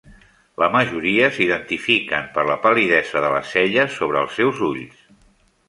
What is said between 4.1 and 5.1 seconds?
els seus ulls.